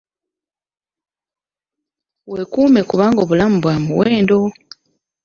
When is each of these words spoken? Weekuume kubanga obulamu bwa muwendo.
Weekuume 2.31 2.81
kubanga 2.89 3.19
obulamu 3.21 3.55
bwa 3.63 3.75
muwendo. 3.85 4.39